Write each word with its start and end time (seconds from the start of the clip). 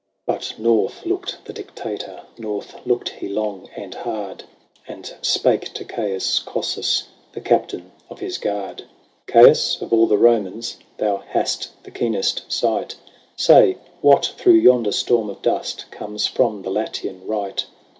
XX. 0.01 0.25
But 0.25 0.53
north 0.57 1.05
looked 1.05 1.45
the 1.45 1.53
Dictator; 1.53 2.23
North 2.35 2.75
looked 2.87 3.09
he 3.09 3.29
long 3.29 3.69
and 3.75 3.93
hard; 3.93 4.45
And 4.87 5.13
spake 5.21 5.75
to 5.75 5.85
Caius 5.85 6.39
Cossus, 6.39 7.03
The 7.33 7.39
Captain 7.41 7.91
of 8.09 8.19
his 8.19 8.39
Guard:" 8.39 8.85
Caius, 9.31 9.79
of 9.79 9.93
all 9.93 10.07
the 10.07 10.17
Romans 10.17 10.77
Thou 10.97 11.17
hast 11.17 11.83
the 11.83 11.91
keenest 11.91 12.51
sight; 12.51 12.95
Say, 13.35 13.77
what 14.01 14.25
through 14.25 14.53
yonder 14.55 14.91
storm 14.91 15.29
of 15.29 15.43
dust 15.43 15.85
Comes 15.91 16.25
from 16.25 16.63
the 16.63 16.71
Latian 16.71 17.21
right 17.27 17.63